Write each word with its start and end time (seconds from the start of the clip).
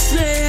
say 0.00 0.39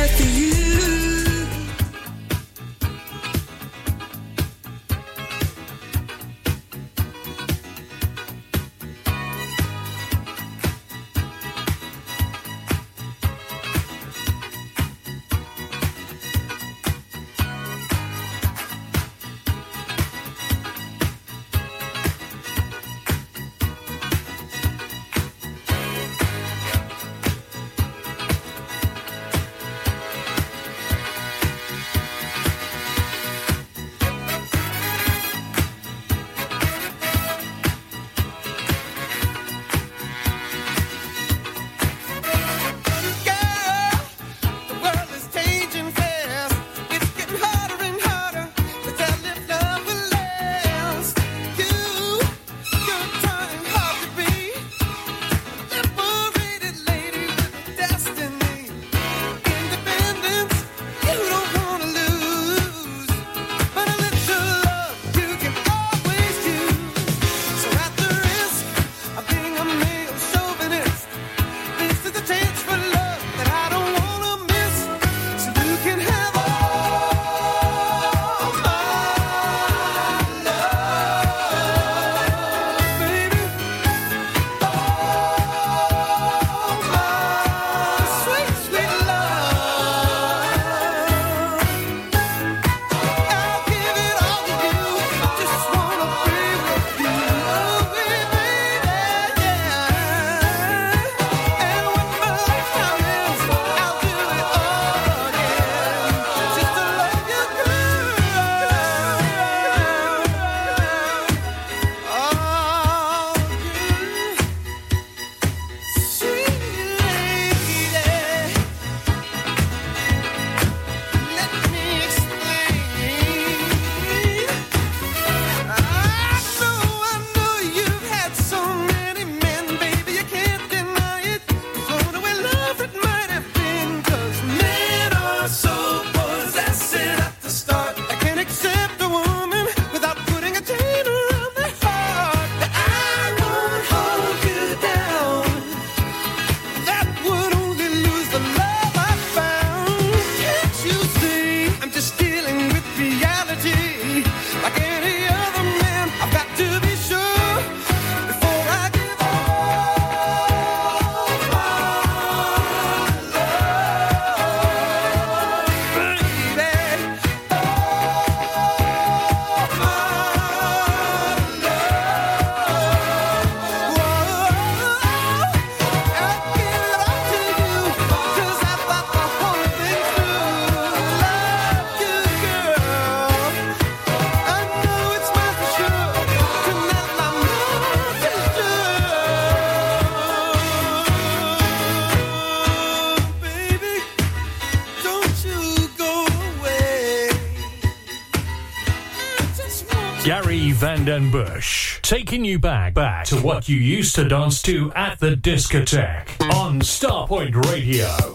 Bush, 201.05 201.99
taking 202.03 202.45
you 202.45 202.59
back 202.59 202.93
back 202.93 203.25
to 203.25 203.35
what 203.37 203.67
you 203.67 203.75
used 203.75 204.15
to 204.17 204.27
dance 204.27 204.61
to 204.61 204.91
at 204.93 205.19
the 205.19 205.35
discotheque 205.35 206.39
on 206.53 206.79
Starpoint 206.81 207.55
Radio. 207.71 208.30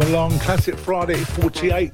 Welcome 0.00 0.14
along. 0.14 0.38
Classic 0.40 0.76
Friday 0.76 1.16
48. 1.16 1.92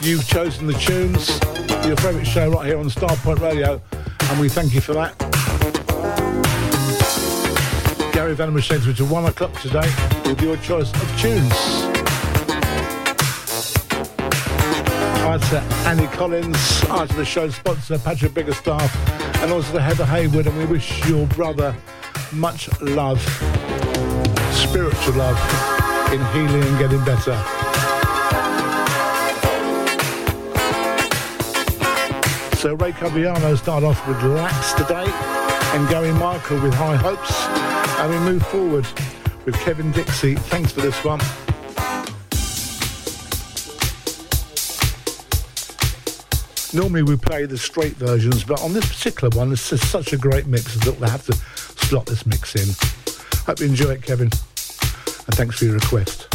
You've 0.00 0.26
chosen 0.26 0.66
the 0.66 0.74
tunes 0.74 1.40
your 1.86 1.96
favourite 1.96 2.26
show 2.26 2.50
right 2.50 2.66
here 2.66 2.78
on 2.78 2.86
Starpoint 2.86 3.40
Radio, 3.40 3.80
and 4.30 4.40
we 4.40 4.48
thank 4.48 4.74
you 4.74 4.80
for 4.80 4.92
that. 4.94 5.16
Gary 8.12 8.34
Venom 8.34 8.58
Shades, 8.60 8.86
which 8.86 9.00
is 9.00 9.08
one 9.08 9.24
o'clock 9.26 9.52
today, 9.60 9.90
with 10.26 10.40
your 10.42 10.56
choice 10.58 10.92
of 10.92 11.20
tunes. 11.20 11.52
Hi 15.20 15.38
to 15.38 15.60
Annie 15.88 16.06
Collins, 16.08 16.80
hi 16.82 17.06
to 17.06 17.14
the 17.14 17.24
show 17.24 17.48
sponsor 17.48 17.98
Patrick 17.98 18.32
Biggerstaff, 18.32 19.42
and 19.42 19.52
also 19.52 19.72
to 19.72 19.80
Heather 19.80 20.06
Haywood, 20.06 20.46
and 20.46 20.58
we 20.58 20.66
wish 20.66 21.06
your 21.06 21.26
brother 21.28 21.74
much 22.32 22.68
love, 22.80 23.20
spiritual 24.52 25.14
love, 25.14 25.77
in 26.12 26.24
healing 26.32 26.62
and 26.62 26.78
getting 26.78 27.04
better. 27.04 27.36
So 32.56 32.74
Ray 32.74 32.92
Caviano 32.92 33.56
start 33.56 33.84
off 33.84 34.06
with 34.08 34.22
Lax 34.24 34.72
today, 34.72 35.06
and 35.74 35.88
Gary 35.88 36.12
Michael 36.12 36.60
with 36.60 36.74
High 36.74 36.96
Hopes, 36.96 37.32
and 38.00 38.10
we 38.12 38.32
move 38.32 38.42
forward 38.46 38.86
with 39.44 39.54
Kevin 39.56 39.92
Dixie. 39.92 40.34
Thanks 40.34 40.72
for 40.72 40.80
this 40.80 41.04
one. 41.04 41.20
Normally 46.74 47.02
we 47.02 47.16
play 47.16 47.46
the 47.46 47.56
straight 47.56 47.96
versions, 47.96 48.44
but 48.44 48.60
on 48.62 48.72
this 48.72 48.86
particular 48.88 49.34
one, 49.36 49.52
it's 49.52 49.62
such 49.62 50.12
a 50.12 50.16
great 50.16 50.46
mix 50.46 50.74
that 50.84 50.98
we'll 50.98 51.10
have 51.10 51.24
to 51.26 51.32
slot 51.86 52.06
this 52.06 52.26
mix 52.26 52.54
in. 52.56 52.74
Hope 53.46 53.60
you 53.60 53.66
enjoy 53.66 53.92
it, 53.92 54.02
Kevin, 54.02 54.30
and 55.28 55.36
thanks 55.36 55.58
for 55.58 55.66
your 55.66 55.74
request. 55.74 56.26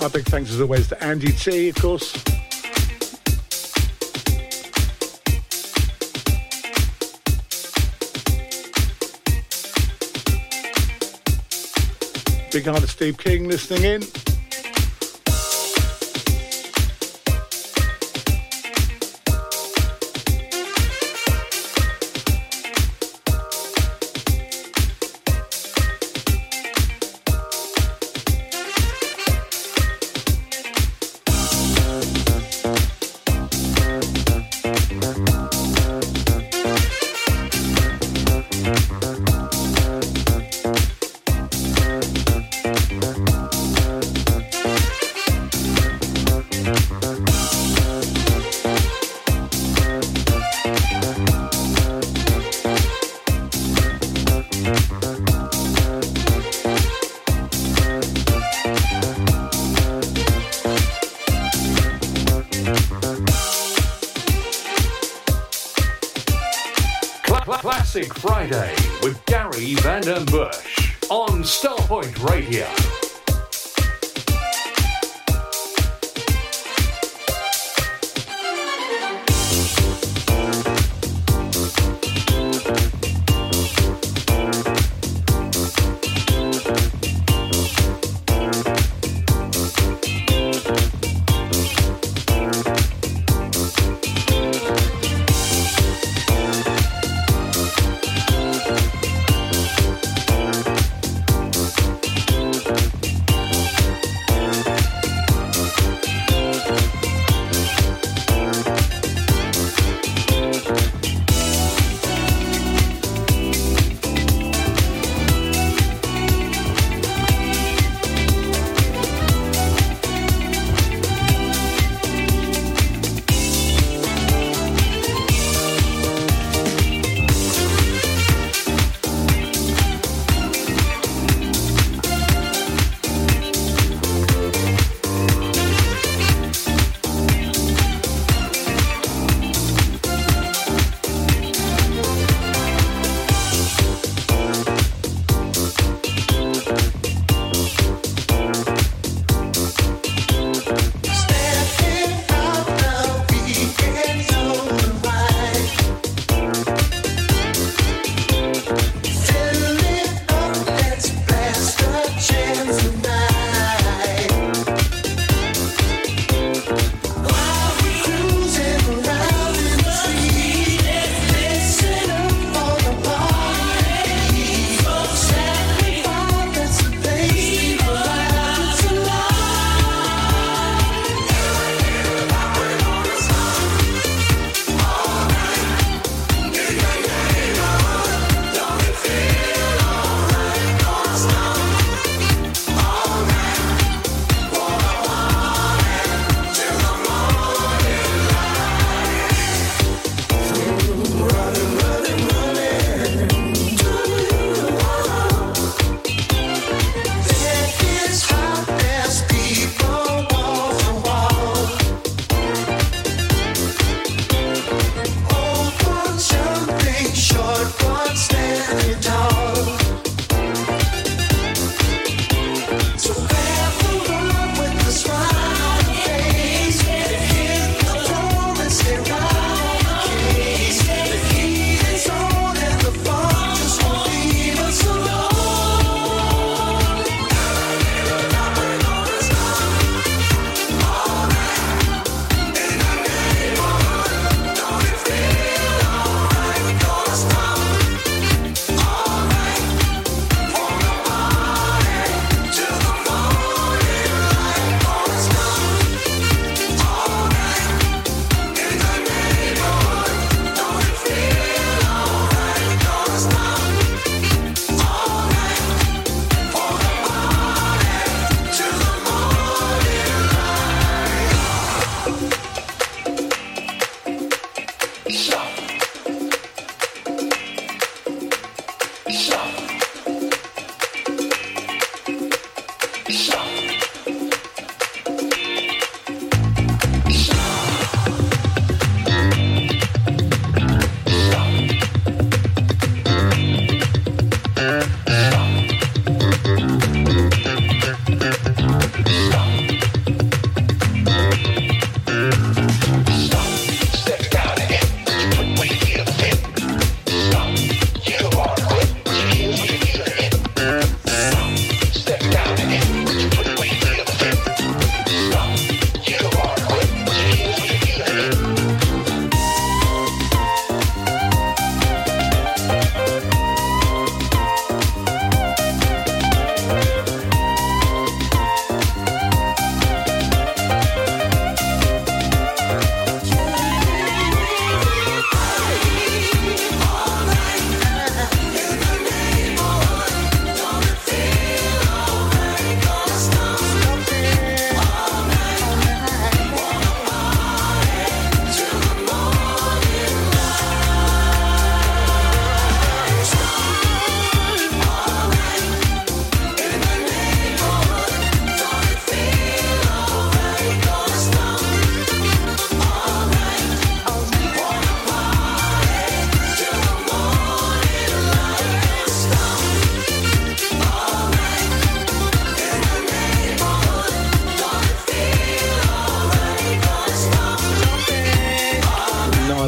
Our 0.00 0.08
big 0.08 0.24
thanks 0.26 0.50
as 0.50 0.60
always 0.60 0.88
to 0.88 1.02
Andy 1.02 1.32
T, 1.32 1.68
of 1.68 1.76
course. 1.76 2.41
Big 12.52 12.66
hi 12.66 12.78
to 12.78 12.86
Steve 12.86 13.16
King 13.16 13.48
listening 13.48 13.84
in. 13.84 14.21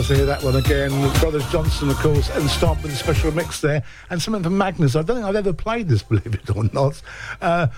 One 0.04 0.56
again. 0.56 0.90
Brothers 1.20 1.50
Johnson, 1.50 1.88
of 1.88 1.96
course, 1.96 2.28
and 2.28 2.50
start 2.50 2.82
with 2.82 2.92
a 2.92 2.94
special 2.94 3.32
mix 3.32 3.62
there. 3.62 3.82
And 4.10 4.20
something 4.20 4.42
from 4.42 4.58
Magnus. 4.58 4.96
I 4.96 5.02
don't 5.02 5.16
think 5.16 5.26
I've 5.26 5.34
ever 5.34 5.54
played 5.54 5.88
this, 5.88 6.02
believe 6.02 6.34
it 6.34 6.54
or 6.54 6.64
not. 6.74 7.00
Uh, 7.40 7.68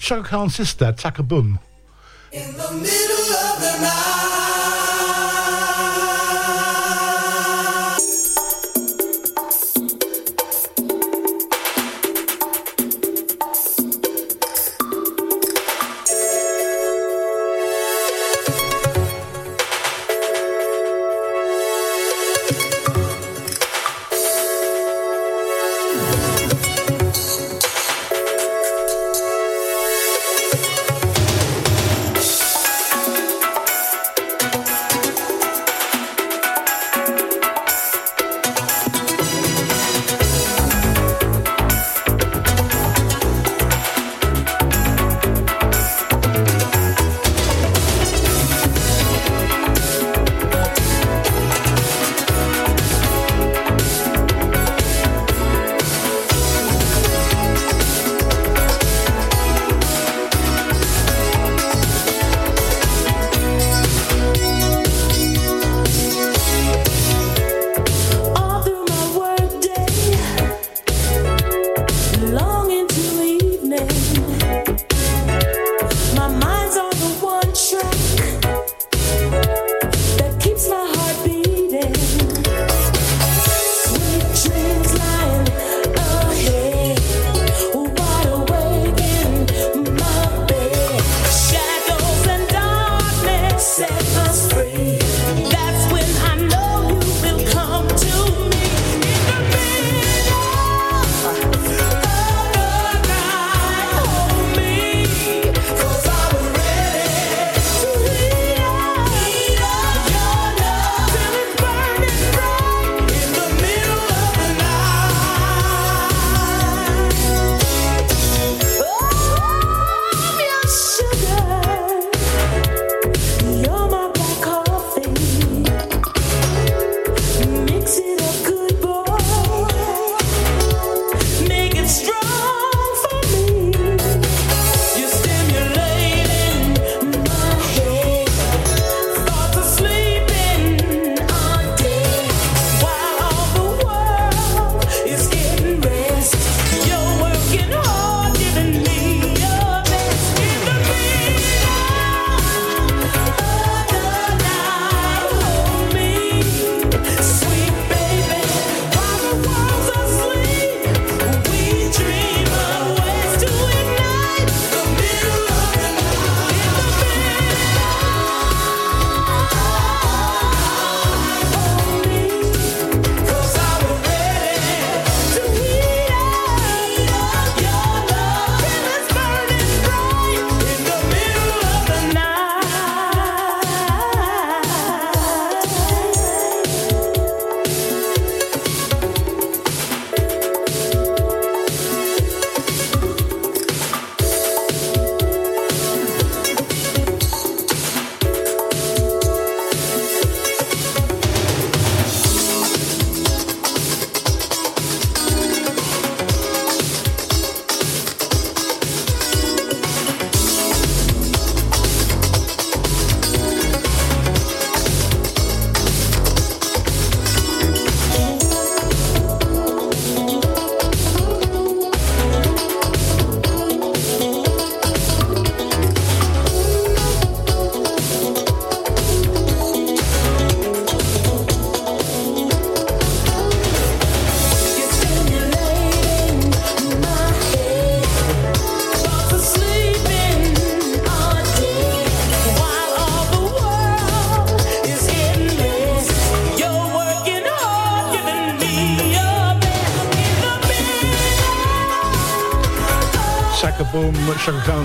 Khan's 0.00 0.54
sister, 0.54 0.92
Taka 0.92 1.22
Boom. 1.22 1.58
In 2.32 2.52
the 2.52 2.72
middle 2.72 3.36
of 3.36 3.60
the 3.60 3.78
night. 3.82 4.27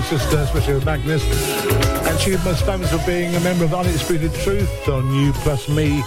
Sister, 0.04 0.38
especially 0.38 0.74
with 0.74 0.84
Magnus. 0.84 1.22
And 2.06 2.20
she's 2.20 2.42
most 2.44 2.64
famous 2.64 2.90
for 2.90 3.04
being 3.06 3.34
a 3.34 3.40
member 3.40 3.64
of 3.64 3.74
Undisputed 3.74 4.32
Truth 4.34 4.88
on 4.88 5.12
You 5.14 5.32
Plus 5.32 5.68
Me 5.68 6.02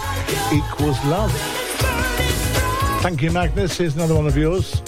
Equals 0.54 1.04
Love. 1.06 1.32
Thank 3.02 3.22
you, 3.22 3.32
Magnus. 3.32 3.78
Here's 3.78 3.96
another 3.96 4.16
one 4.16 4.28
of 4.28 4.38
yours. 4.38 4.82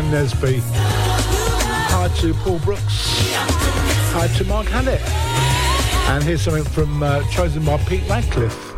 Sam 0.00 0.10
Nesby. 0.12 0.60
Hi 1.92 2.08
to 2.20 2.32
Paul 2.32 2.58
Brooks. 2.60 3.34
Hi 4.14 4.28
to 4.38 4.44
Mark 4.44 4.66
Hallett. 4.66 5.00
And 6.10 6.24
here's 6.24 6.40
something 6.40 6.64
from 6.64 7.02
uh, 7.02 7.22
chosen 7.28 7.64
by 7.66 7.76
Pete 7.84 8.08
Radcliffe. 8.08 8.74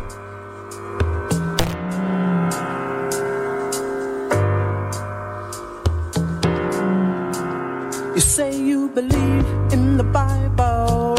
You 8.15 8.21
say 8.21 8.59
you 8.59 8.89
believe 8.89 9.45
in 9.71 9.95
the 9.95 10.03
Bible, 10.03 11.15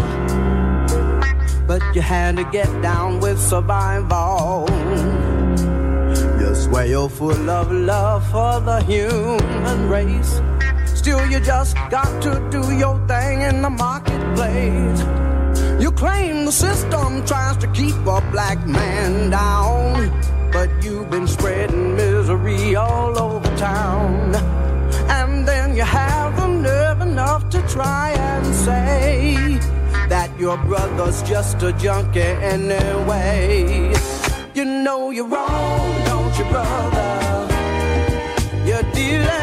but 1.66 1.82
you 1.94 2.02
had 2.02 2.36
to 2.36 2.44
get 2.52 2.68
down 2.82 3.20
with 3.20 3.40
survival 3.40 4.23
full 7.14 7.48
of 7.48 7.70
love 7.70 8.24
for 8.30 8.58
the 8.60 8.82
human 8.82 9.88
race. 9.88 10.40
Still, 10.98 11.24
you 11.30 11.38
just 11.38 11.76
got 11.88 12.10
to 12.22 12.32
do 12.50 12.74
your 12.74 12.98
thing 13.06 13.42
in 13.42 13.62
the 13.62 13.70
marketplace. 13.70 15.00
You 15.80 15.92
claim 15.92 16.44
the 16.44 16.50
system 16.50 17.24
tries 17.24 17.56
to 17.58 17.68
keep 17.68 17.94
a 17.94 18.20
black 18.32 18.66
man 18.66 19.30
down, 19.30 20.10
but 20.50 20.68
you've 20.82 21.08
been 21.10 21.28
spreading 21.28 21.94
misery 21.94 22.74
all 22.74 23.16
over 23.16 23.56
town. 23.56 24.34
And 25.08 25.46
then 25.46 25.76
you 25.76 25.84
have 25.84 26.36
the 26.36 26.48
nerve 26.48 27.00
enough 27.00 27.48
to 27.50 27.62
try 27.68 28.10
and 28.10 28.46
say 28.52 29.58
that 30.08 30.30
your 30.38 30.56
brother's 30.58 31.22
just 31.22 31.62
a 31.62 31.72
junkie 31.74 32.20
anyway. 32.20 33.94
You 34.54 34.64
know 34.64 35.10
you're 35.10 35.26
wrong, 35.26 36.04
don't 36.06 36.38
you, 36.38 36.44
brother? 36.44 37.03
do 38.94 39.02
you 39.02 39.33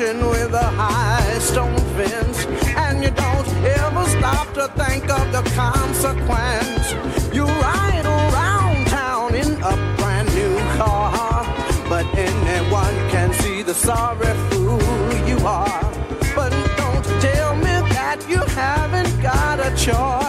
with 0.00 0.54
a 0.54 0.70
high 0.78 1.38
stone 1.40 1.76
fence. 1.94 2.46
And 2.74 3.02
you 3.04 3.10
don't 3.10 3.48
ever 3.80 4.04
stop 4.06 4.50
to 4.54 4.68
think 4.82 5.10
of 5.10 5.30
the 5.30 5.42
consequence. 5.54 6.92
You 7.34 7.44
ride 7.44 8.06
around 8.06 8.86
town 8.86 9.34
in 9.34 9.52
a 9.62 9.96
brand 9.98 10.34
new 10.34 10.56
car, 10.78 11.44
but 11.90 12.06
anyone 12.16 12.96
can 13.10 13.34
see 13.42 13.62
the 13.62 13.74
sorry 13.74 14.34
fool 14.48 14.80
you 15.28 15.36
are. 15.46 15.92
But 16.34 16.50
don't 16.78 17.04
tell 17.20 17.56
me 17.56 17.74
that 17.92 18.24
you 18.26 18.38
haven't 18.38 19.20
got 19.20 19.60
a 19.60 19.76
choice. 19.76 20.19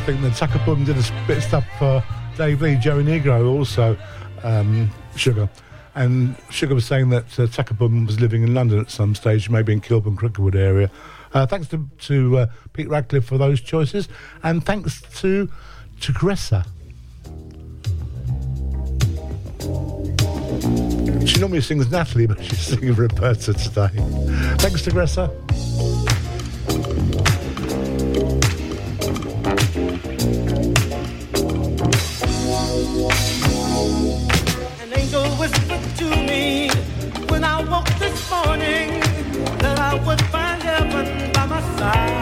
I 0.00 0.02
think 0.02 0.22
that 0.22 0.34
Taka 0.34 0.58
Boom 0.64 0.82
did 0.86 0.96
a 0.96 1.26
bit 1.26 1.36
of 1.36 1.44
stuff 1.44 1.66
for 1.78 2.02
Dave 2.38 2.62
Lee, 2.62 2.76
Joey 2.76 3.04
Negro 3.04 3.46
also, 3.50 3.98
um, 4.42 4.90
Sugar. 5.14 5.46
And 5.94 6.36
Sugar 6.48 6.74
was 6.74 6.86
saying 6.86 7.10
that 7.10 7.38
uh, 7.38 7.74
Boom 7.74 8.06
was 8.06 8.18
living 8.18 8.42
in 8.42 8.54
London 8.54 8.80
at 8.80 8.90
some 8.90 9.14
stage, 9.14 9.50
maybe 9.50 9.74
in 9.74 9.82
Kilburn, 9.82 10.16
Cricklewood 10.16 10.54
area. 10.54 10.90
Uh, 11.34 11.44
thanks 11.44 11.68
to, 11.68 11.86
to 11.98 12.38
uh, 12.38 12.46
Pete 12.72 12.88
Radcliffe 12.88 13.26
for 13.26 13.36
those 13.36 13.60
choices, 13.60 14.08
and 14.42 14.64
thanks 14.64 15.02
to 15.20 15.50
to 16.00 16.12
Gressa. 16.14 16.66
She 21.28 21.40
normally 21.40 21.60
sings 21.60 21.90
Natalie, 21.90 22.26
but 22.26 22.42
she's 22.42 22.58
singing 22.58 22.94
Roberta 22.94 23.52
today. 23.52 23.90
Thanks 24.56 24.80
to 24.80 24.90
Gressa. 24.90 25.28
Morning 38.30 39.00
that 39.58 39.78
I 39.80 39.94
would 40.06 40.20
find 40.26 40.62
heaven 40.62 41.32
by 41.32 41.46
my 41.46 41.60
side. 41.76 42.19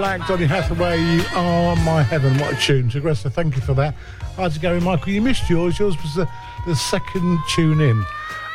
Flack, 0.00 0.26
Donny 0.26 0.46
Hathaway, 0.46 0.98
you 0.98 1.22
are 1.34 1.76
my 1.76 2.02
heaven. 2.02 2.32
What 2.38 2.54
a 2.54 2.56
tune. 2.56 2.90
So, 2.90 3.28
thank 3.28 3.54
you 3.54 3.60
for 3.60 3.74
that. 3.74 3.94
How's 4.34 4.56
it 4.56 4.62
going, 4.62 4.82
Michael? 4.82 5.12
You 5.12 5.20
missed 5.20 5.50
yours. 5.50 5.78
Yours 5.78 5.94
was 6.00 6.14
the, 6.14 6.26
the 6.66 6.74
second 6.74 7.38
tune 7.50 7.82
in. 7.82 8.02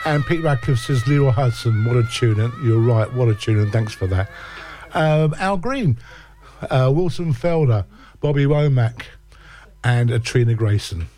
And 0.06 0.26
Pete 0.26 0.42
Radcliffe 0.42 0.80
says, 0.80 1.06
Leroy 1.06 1.30
Hutson, 1.30 1.86
what 1.86 1.98
a 1.98 2.04
tune. 2.12 2.38
You're 2.64 2.80
right, 2.80 3.14
what 3.14 3.28
a 3.28 3.36
tune, 3.36 3.60
and 3.60 3.72
thanks 3.72 3.94
for 3.94 4.08
that. 4.08 4.32
Um, 4.96 5.36
Al 5.38 5.58
Green, 5.58 6.00
uh, 6.64 6.92
Wilton 6.92 7.32
Felder, 7.32 7.86
Bobby 8.22 8.46
Womack, 8.46 9.04
and 9.84 10.24
Trina 10.24 10.56
Grayson. 10.56 11.10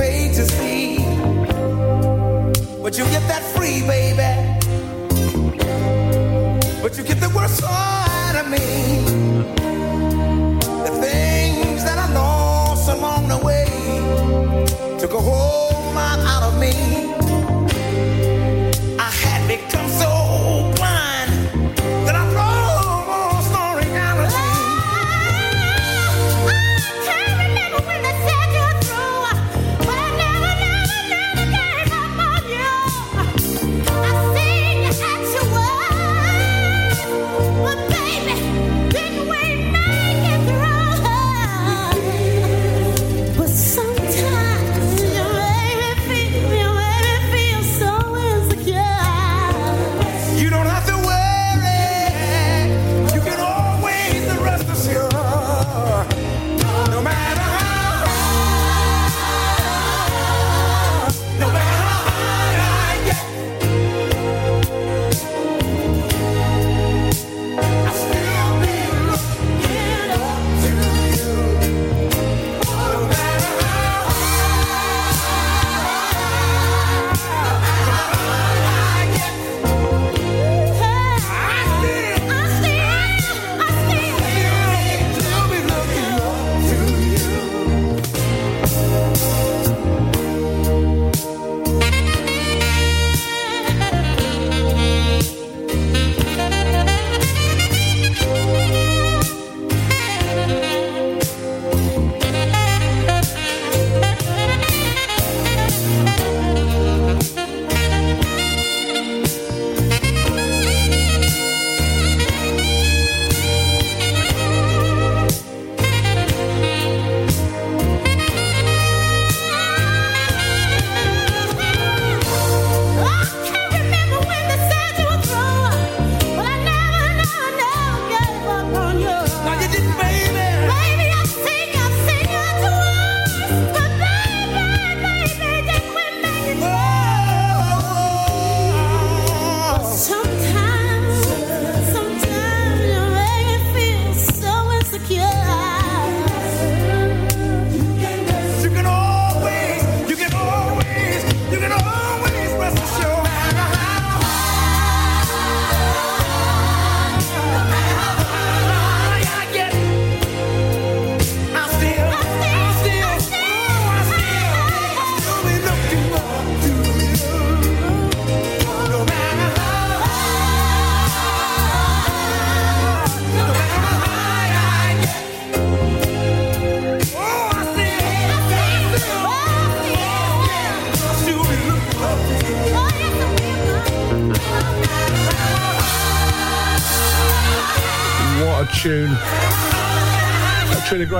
paid 0.00 0.32
to 0.32 0.44
see. 0.46 0.96
But 2.82 2.96
you 2.96 3.04
get 3.14 3.24
that 3.32 3.42
free, 3.54 3.82
baby. 3.94 4.32
But 6.82 6.96
you 6.96 7.04
get 7.04 7.20
the 7.20 7.30
worst 7.36 7.62
out 7.62 8.36
of 8.40 8.46
me. 8.50 8.89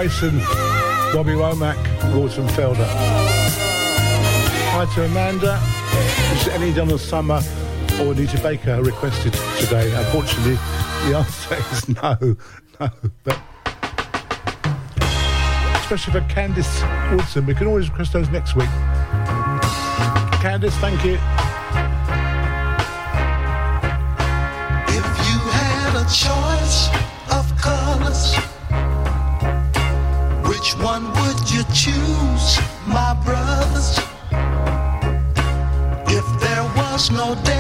Grayson, 0.01 0.39
Bobby 1.13 1.33
Womack, 1.33 1.77
Gordon 2.11 2.47
Felder. 2.49 2.87
Hi 4.73 4.87
to 4.95 5.05
Amanda. 5.05 5.61
Is 6.33 6.49
any 6.49 6.73
Donna 6.73 6.97
Summer 6.97 7.43
or 8.01 8.13
Anita 8.13 8.41
Baker 8.41 8.83
requested 8.83 9.35
today? 9.59 9.93
Unfortunately, 9.95 10.55
the 11.05 11.19
answer 11.19 11.55
is 11.73 11.87
no, 11.91 12.17
no. 12.81 12.91
But 13.25 13.39
especially 15.83 16.15
for 16.15 16.27
Candice 16.33 17.15
Woodson, 17.15 17.45
we 17.45 17.53
can 17.53 17.67
always 17.67 17.91
request 17.91 18.15
those 18.15 18.31
next 18.31 18.57
week. 18.57 18.71
Candice, 20.41 20.81
thank 20.81 21.05
you. 21.05 21.19
Choose, 31.73 32.59
my 32.87 33.15
brothers? 33.25 33.99
If 36.09 36.27
there 36.41 36.65
was 36.77 37.11
no 37.11 37.35
day 37.45 37.60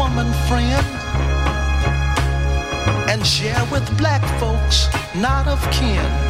woman 0.00 0.32
friend? 0.48 0.86
And 3.10 3.26
share 3.26 3.64
with 3.70 3.84
black 3.98 4.22
folks 4.40 4.88
not 5.14 5.46
of 5.46 5.60
kin. 5.70 6.29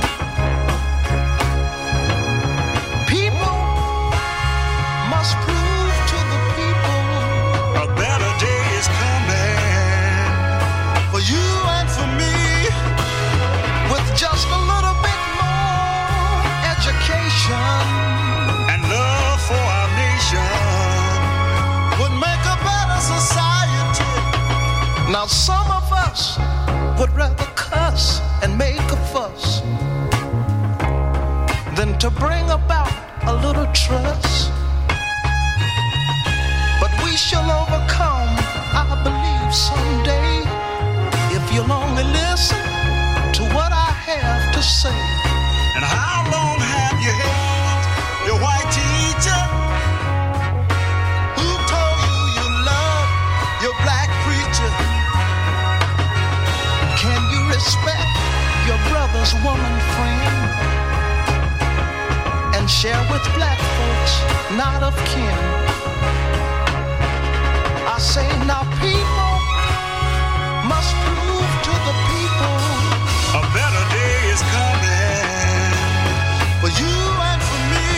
Trust. 33.72 34.50
But 36.80 36.92
we 37.04 37.16
shall 37.16 37.44
overcome, 37.44 38.32
I 38.74 38.84
believe, 39.04 39.54
someday 39.54 40.42
if 41.36 41.44
you'll 41.52 41.72
only 41.72 42.04
listen 42.04 42.58
to 43.36 43.42
what 43.54 43.72
I 43.72 43.90
have 44.10 44.54
to 44.54 44.62
say. 44.62 45.00
And 45.76 45.84
how 45.84 46.26
long 46.34 46.58
have 46.58 46.98
you 47.04 47.14
held 47.26 47.82
your 48.26 48.38
white 48.42 48.70
teacher? 48.74 49.42
Who 51.38 51.48
told 51.70 51.98
you 52.06 52.18
you 52.38 52.46
love 52.66 53.08
your 53.64 53.74
black 53.84 54.10
preacher? 54.26 54.70
Can 56.98 57.20
you 57.32 57.40
respect 57.54 58.10
your 58.66 58.78
brother's 58.90 59.34
woman 59.44 59.74
friend? 59.94 60.09
Share 62.80 63.06
with 63.12 63.22
black 63.36 63.58
folks 63.76 64.14
not 64.56 64.82
of 64.82 64.96
kin. 65.04 65.36
I 67.84 67.96
say 68.00 68.24
now 68.48 68.64
people 68.80 69.32
must 70.64 70.88
prove 71.04 71.52
to 71.68 71.74
the 71.76 71.94
people 72.08 72.56
a 73.36 73.42
better 73.52 73.84
day 73.92 74.16
is 74.32 74.40
coming 74.56 75.76
for 76.64 76.72
you 76.80 76.96
and 77.28 77.40
for 77.44 77.60
me 77.68 77.92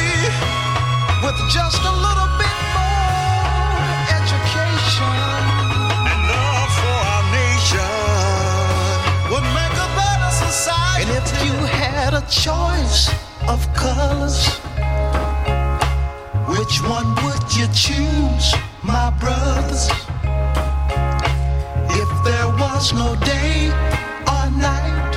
with 1.22 1.38
just 1.46 1.78
a 1.86 1.94
little 2.02 2.30
bit 2.42 2.58
more 2.74 3.86
education 4.18 5.14
and 6.10 6.20
love 6.26 6.70
for 6.82 6.98
our 7.14 7.24
nation 7.30 7.86
would 9.30 9.46
make 9.54 9.76
a 9.78 9.90
better 9.94 10.32
society. 10.42 11.06
And 11.06 11.22
if 11.22 11.30
you 11.46 11.54
had 11.70 12.14
a 12.14 12.24
choice 12.26 13.14
of 13.46 13.62
colors, 13.74 14.61
one 16.88 17.14
would 17.24 17.44
you 17.56 17.66
choose, 17.68 18.54
my 18.82 19.10
brothers? 19.20 19.88
If 21.90 22.10
there 22.24 22.48
was 22.62 22.92
no 22.92 23.14
day 23.16 23.68
or 24.34 24.44
night, 24.58 25.14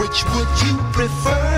which 0.00 0.24
would 0.32 0.52
you 0.66 0.76
prefer 0.92 1.51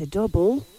A 0.00 0.06
double. 0.06 0.77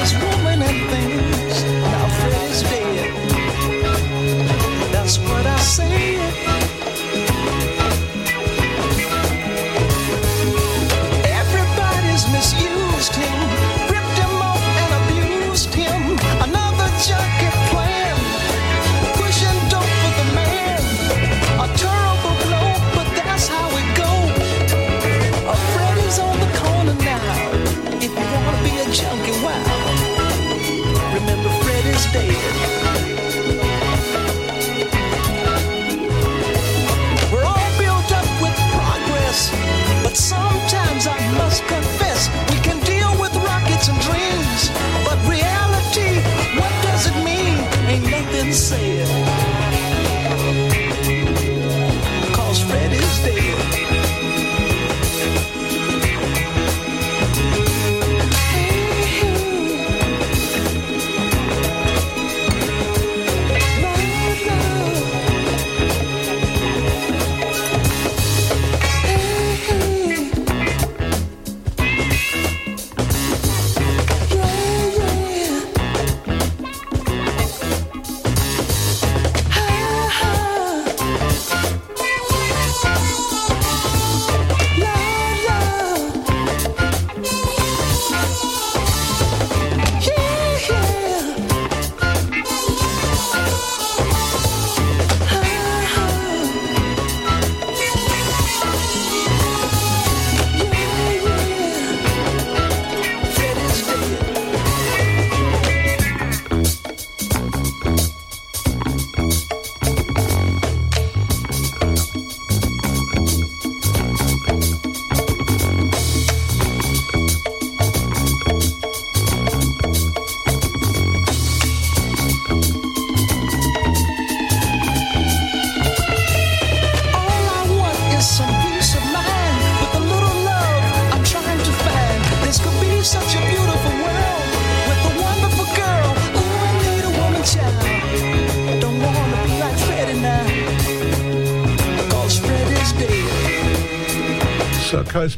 This 0.00 0.14
woman 0.14 0.62
and 0.62 0.90
things. 0.90 1.29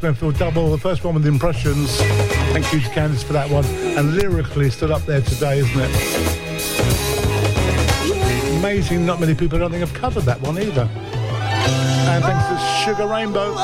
Grenfell 0.03 0.33
double, 0.33 0.69
the 0.69 0.79
first 0.79 1.05
one 1.05 1.15
with 1.15 1.23
the 1.23 1.29
impressions. 1.29 1.97
Thank 2.51 2.73
you 2.73 2.81
to 2.81 2.89
Candice 2.89 3.23
for 3.23 3.35
that 3.35 3.49
one. 3.49 3.65
And 3.65 4.17
lyrically 4.17 4.69
stood 4.69 4.91
up 4.91 5.03
there 5.03 5.21
today, 5.21 5.61
isn't 5.61 5.81
it? 5.81 5.91
Amazing, 8.59 9.07
not 9.07 9.21
many 9.21 9.37
people 9.37 9.59
I 9.59 9.61
don't 9.61 9.71
think 9.71 9.87
have 9.87 9.95
covered 9.95 10.25
that 10.25 10.41
one 10.41 10.59
either. 10.59 10.89
And 10.91 12.25
thanks 12.25 12.49
to 12.49 12.59
Sugar 12.85 13.07
Rainbow. 13.07 13.55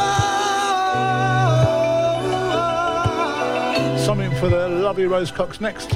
Something 3.98 4.30
for 4.36 4.48
the 4.48 4.68
lovely 4.68 5.06
Rose 5.06 5.32
Cox 5.32 5.60
next. 5.60 5.90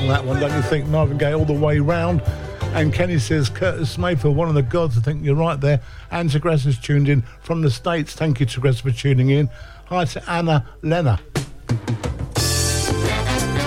on 0.00 0.08
that 0.08 0.24
one, 0.24 0.40
don't 0.40 0.54
you 0.54 0.62
think, 0.62 0.86
Marvin 0.86 1.18
Gaye, 1.18 1.34
all 1.34 1.44
the 1.44 1.52
way 1.52 1.78
round? 1.78 2.22
And 2.74 2.92
Kenny 2.92 3.18
says, 3.18 3.50
Curtis 3.50 3.98
Mayfield, 3.98 4.34
one 4.36 4.48
of 4.48 4.54
the 4.54 4.62
gods. 4.62 4.96
I 4.96 5.00
think 5.00 5.24
you're 5.24 5.34
right 5.34 5.60
there. 5.60 5.80
And 6.10 6.30
Tigressa's 6.30 6.78
tuned 6.78 7.08
in 7.08 7.22
from 7.42 7.60
the 7.60 7.70
States. 7.70 8.14
Thank 8.14 8.40
you, 8.40 8.46
Tigressa, 8.46 8.82
for 8.82 8.92
tuning 8.92 9.30
in. 9.30 9.50
Hi 9.86 10.04
to 10.06 10.30
Anna 10.30 10.66
Lena. 10.82 11.20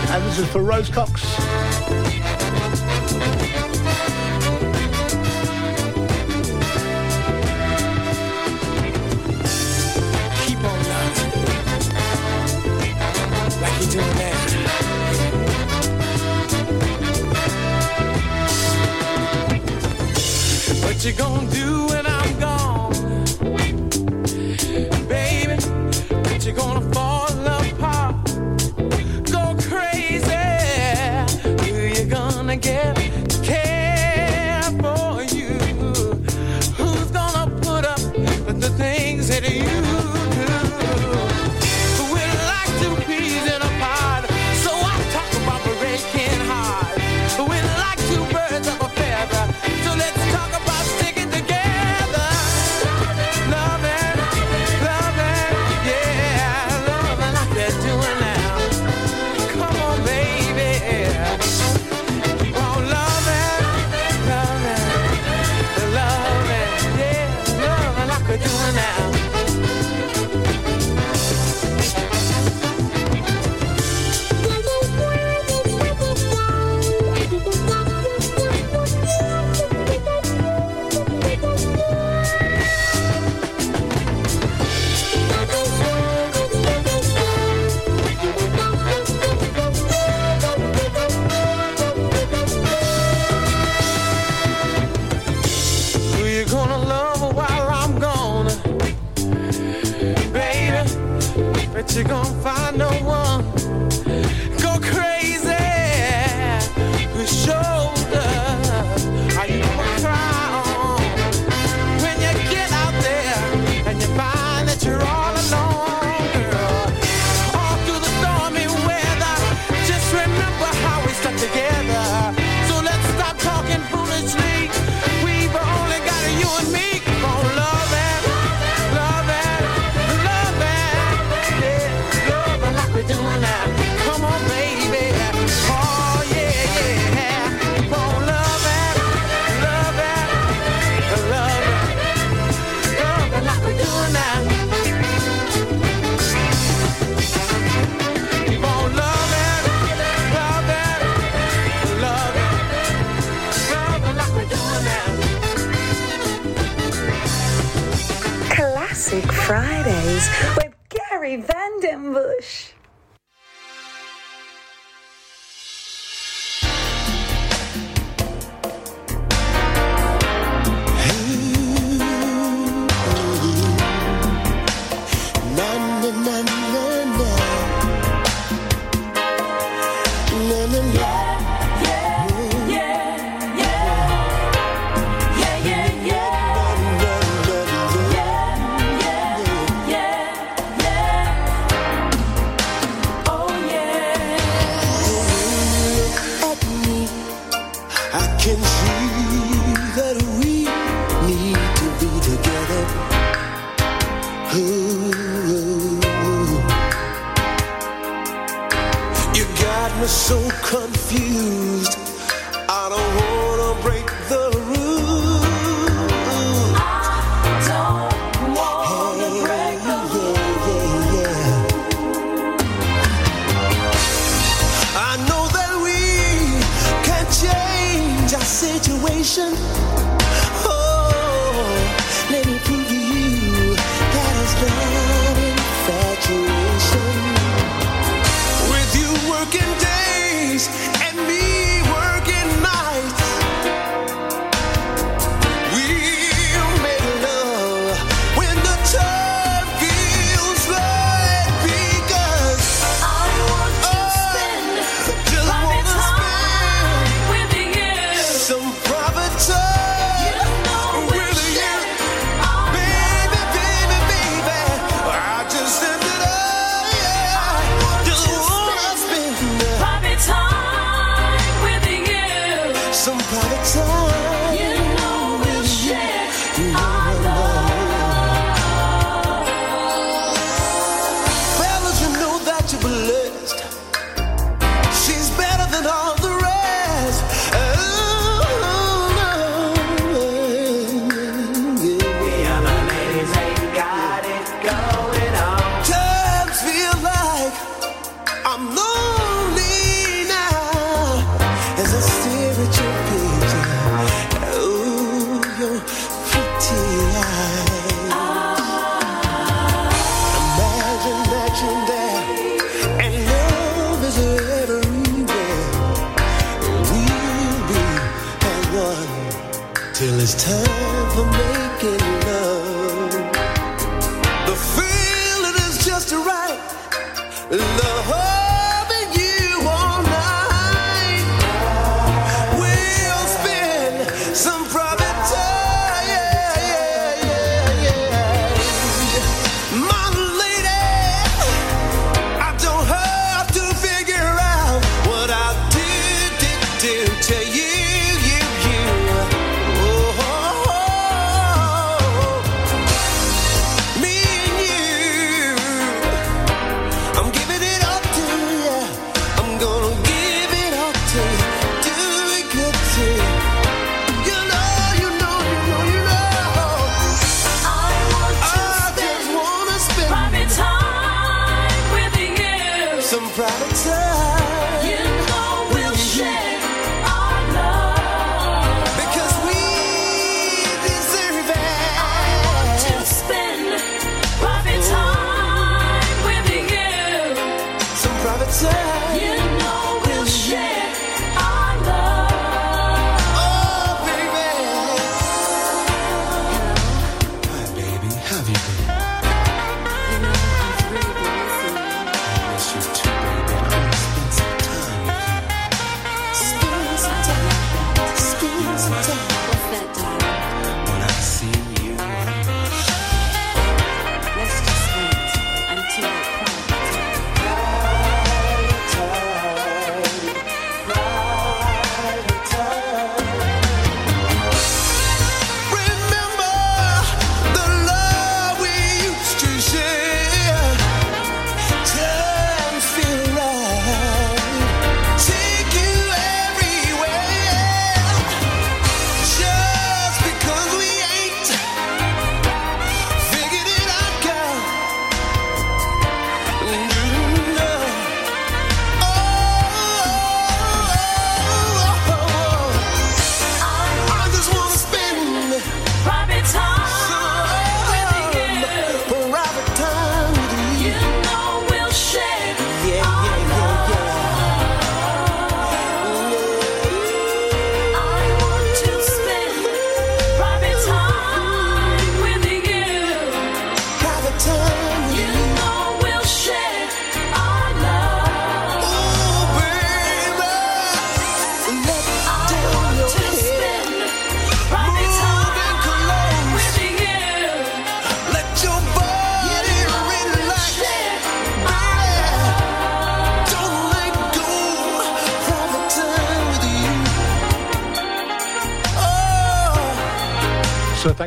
And 0.10 0.24
this 0.26 0.40
is 0.40 0.48
for 0.50 0.64
Rose 0.64 0.90
Cox. 0.90 1.33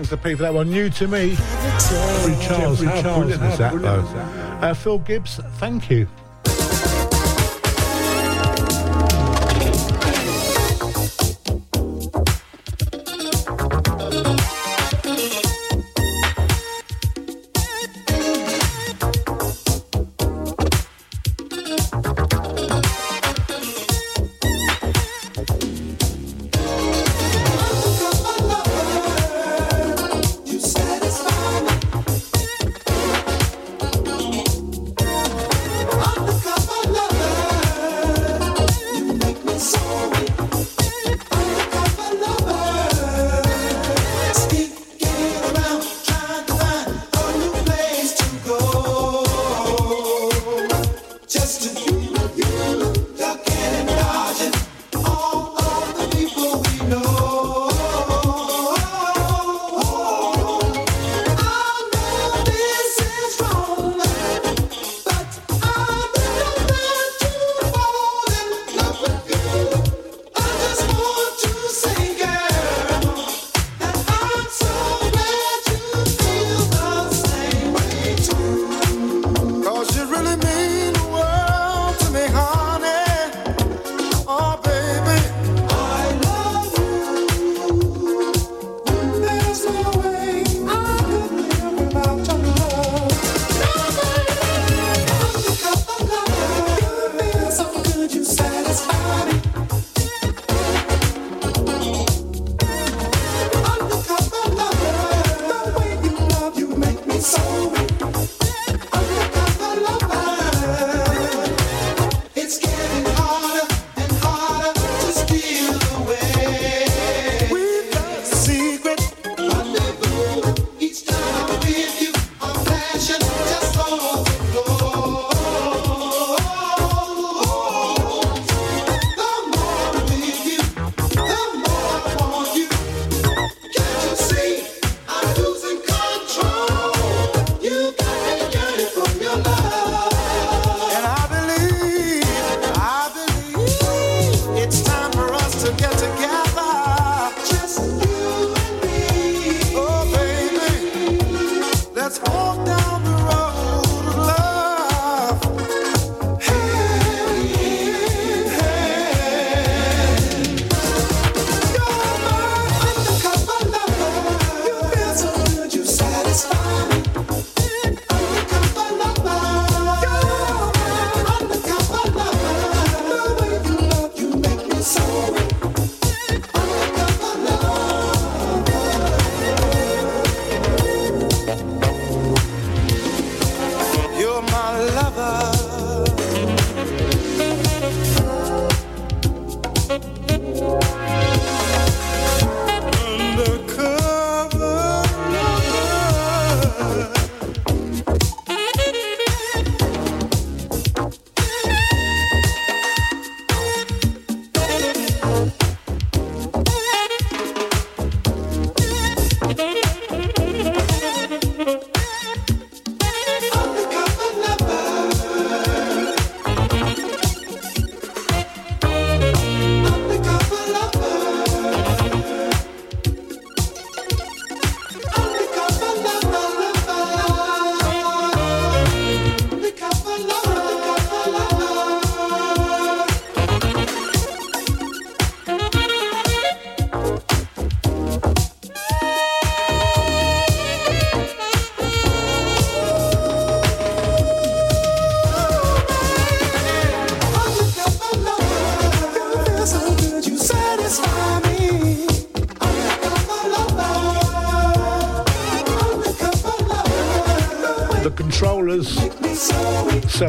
thanks 0.07 0.39
to 0.39 0.43
that 0.43 0.55
were 0.55 0.65
New 0.65 0.91
to 0.91 1.09
me. 1.09 1.31
Jeffrey 1.31 2.37
Charles, 2.47 2.83
how 2.83 3.19
brilliant, 3.19 3.41
that, 3.41 3.81
though. 3.81 4.67
Uh, 4.67 4.75
Phil 4.75 4.99
Gibbs, 4.99 5.41
thank 5.59 5.91
you. 5.91 6.07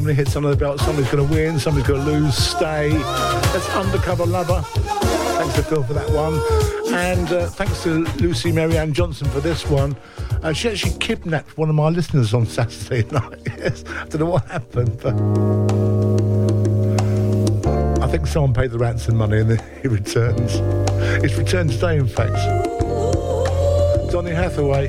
many 0.02 0.14
hits 0.14 0.36
of 0.36 0.44
the 0.44 0.56
belts. 0.56 0.84
Somebody's 0.84 1.12
going 1.12 1.28
to 1.28 1.34
win, 1.34 1.60
somebody's 1.60 1.88
going 1.88 2.04
to 2.06 2.12
lose. 2.12 2.36
Stay. 2.36 2.90
That's 2.90 3.70
Undercover 3.70 4.26
Lover. 4.26 4.62
Thanks 4.64 5.56
to 5.56 5.64
Phil 5.64 5.84
for 5.84 5.94
that 5.94 6.10
one. 6.12 6.34
And 6.94 7.32
uh, 7.32 7.48
thanks 7.48 7.84
to 7.84 8.06
Lucy 8.20 8.52
Marianne 8.52 8.94
Johnson 8.94 9.28
for 9.30 9.40
this 9.40 9.66
one. 9.68 9.96
Uh, 10.42 10.54
she 10.54 10.70
actually 10.70 10.98
kidnapped 11.00 11.58
one 11.58 11.70
of 11.70 11.76
my 11.76 11.90
listeners 11.90 12.34
on 12.34 12.46
Saturday 12.46 13.08
night. 13.12 13.40
yes. 13.46 13.84
I 13.88 14.06
don't 14.06 14.20
know 14.22 14.26
what 14.28 14.46
happened, 14.46 14.98
but 15.02 15.14
I 18.04 18.08
think 18.10 18.28
someone 18.28 18.54
paid 18.54 18.72
the 18.72 18.78
ransom 18.78 19.18
money 19.18 19.40
and 19.40 19.60
he 19.82 19.88
returns. 19.88 20.56
It's 21.24 21.36
returned 21.36 21.72
today, 21.72 21.98
in 21.98 22.08
fact. 22.08 22.36
Donny 24.12 24.32
Hathaway. 24.32 24.88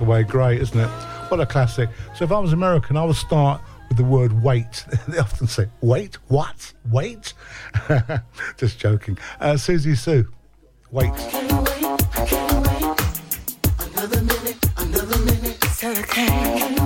Away. 0.00 0.22
Great, 0.22 0.60
isn't 0.62 0.78
it? 0.78 0.88
What 1.28 1.40
a 1.40 1.46
classic. 1.46 1.90
So 2.14 2.24
if 2.24 2.32
I 2.32 2.38
was 2.38 2.52
American, 2.52 2.96
I 2.96 3.04
would 3.04 3.16
start 3.16 3.60
with 3.88 3.98
the 3.98 4.04
word 4.04 4.42
wait. 4.42 4.84
they 5.08 5.18
often 5.18 5.46
say, 5.46 5.66
wait, 5.80 6.16
what? 6.28 6.72
Wait? 6.90 7.34
Just 8.56 8.78
joking. 8.78 9.18
Uh, 9.40 9.56
Susie 9.56 9.94
Sue, 9.94 10.26
wait. 10.90 11.10
Another 13.78 14.22
minute, 14.22 14.66
another 14.78 15.18
minute. 15.18 16.79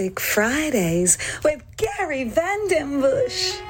Classic 0.00 0.18
Fridays 0.18 1.18
with 1.44 1.62
Gary 1.76 2.24
Vandenbush. 2.24 3.69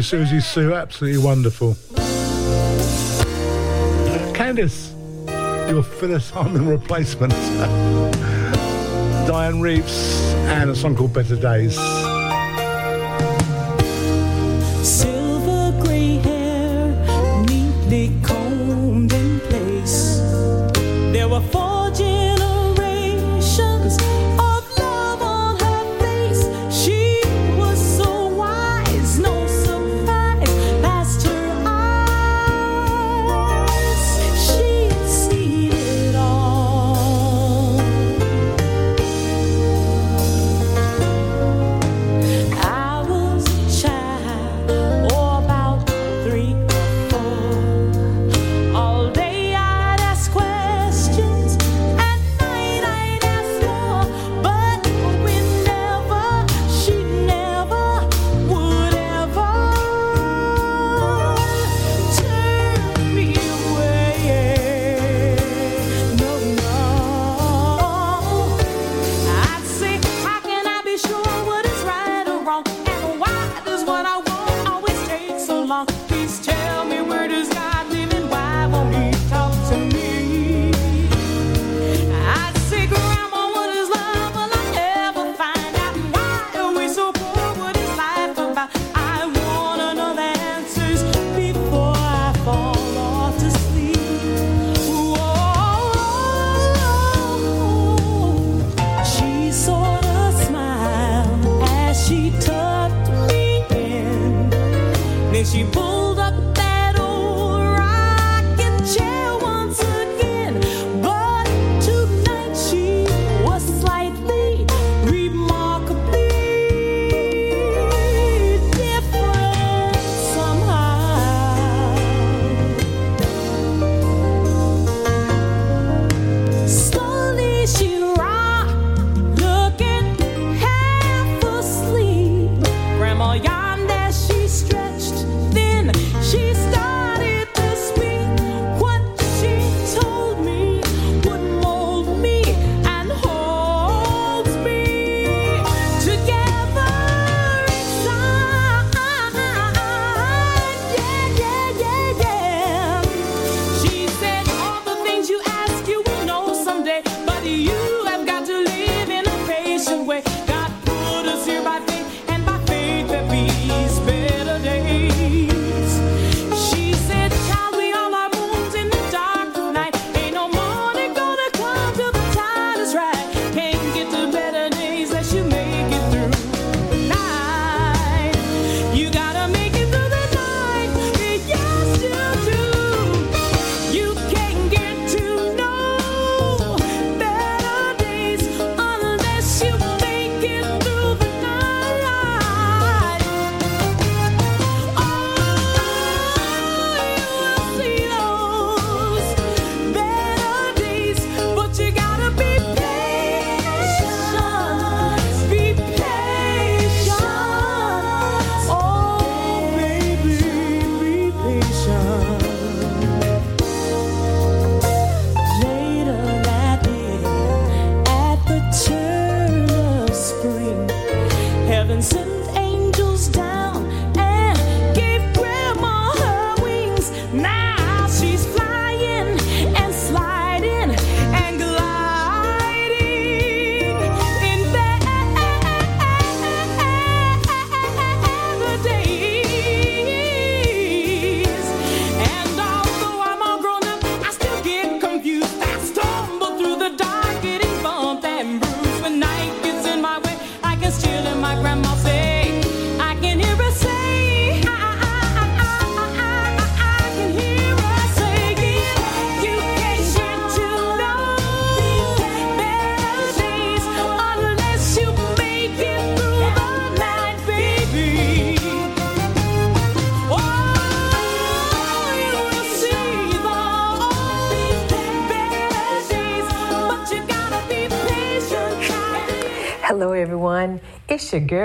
you, 0.00 0.04
Susie 0.04 0.40
Sue. 0.40 0.72
Absolutely 0.72 1.22
wonderful. 1.22 1.74
Candice, 4.32 4.92
your 5.70 5.82
Phyllis 5.82 6.24
Simon 6.24 6.66
replacement. 6.66 7.32
Dianne 9.28 9.60
Reeves 9.60 10.32
and 10.48 10.70
a 10.70 10.74
song 10.74 10.96
called 10.96 11.12
Better 11.12 11.36
Days. 11.36 11.76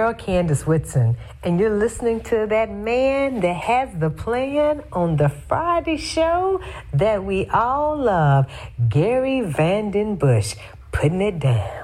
girl 0.06 0.14
Candace 0.14 0.68
Whitson, 0.68 1.18
and 1.42 1.60
you're 1.60 1.76
listening 1.76 2.22
to 2.22 2.46
that 2.48 2.70
man 2.70 3.40
that 3.40 3.56
has 3.56 3.90
the 3.98 4.12
plan 4.12 4.84
on 4.92 5.18
the 5.18 5.30
Friday 5.30 5.98
show 5.98 6.62
that 6.94 7.24
we 7.24 7.48
all 7.48 7.98
love, 7.98 8.46
Gary 8.88 9.42
Vanden 9.42 10.16
Bush, 10.16 10.56
putting 10.92 11.22
it 11.22 11.40
down. 11.40 11.75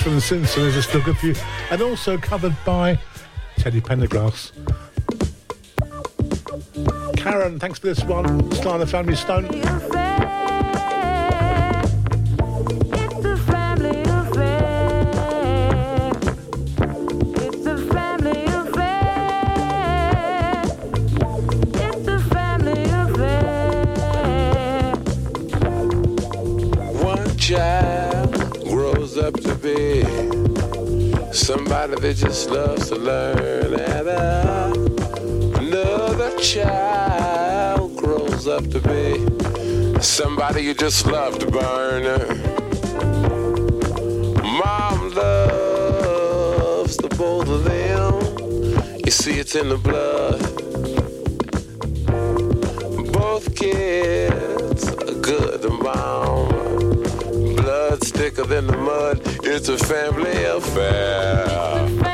Cash 0.00 0.06
from 0.06 0.14
the 0.14 0.20
Simpsons 0.22 0.76
is 0.76 0.94
a 0.94 1.00
good 1.00 1.18
for 1.18 1.26
and 1.70 1.82
also 1.82 2.16
covered 2.16 2.56
by 2.64 2.98
Teddy 3.56 3.82
Pendergrass. 3.82 4.50
Karen, 7.18 7.58
thanks 7.58 7.78
for 7.78 7.88
this 7.88 8.02
one. 8.04 8.50
Sly 8.52 8.72
and 8.72 8.80
the 8.80 8.86
Family 8.86 9.14
Stone. 9.14 9.89
that 32.00 32.16
just 32.16 32.48
loves 32.50 32.88
to 32.88 32.96
learn. 32.96 33.74
And 33.74 34.08
another 35.58 36.34
child 36.38 37.94
grows 37.96 38.48
up 38.48 38.66
to 38.70 38.80
be 38.80 40.00
somebody 40.00 40.62
you 40.62 40.72
just 40.72 41.06
love 41.06 41.38
to 41.40 41.50
burn. 41.50 42.04
Mom 44.42 45.14
loves 45.14 46.96
the 46.96 47.08
both 47.18 47.48
of 47.48 47.64
them. 47.64 48.14
You 49.04 49.10
see, 49.10 49.38
it's 49.38 49.54
in 49.54 49.68
the 49.68 49.76
blood. 49.76 50.40
Both 53.12 53.54
kids 53.54 54.39
thicker 58.40 58.54
than 58.54 58.66
the 58.66 58.76
mud. 58.76 59.20
It's 59.44 59.68
a 59.68 59.78
family 59.78 60.44
affair. 60.44 62.09